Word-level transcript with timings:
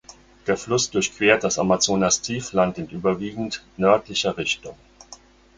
Der 0.47 0.57
Fluss 0.57 0.89
durchquert 0.89 1.43
das 1.43 1.59
Amazonastiefland 1.59 2.79
in 2.79 2.89
überwiegend 2.89 3.63
nördlicher 3.77 4.35
Richtung. 4.35 4.73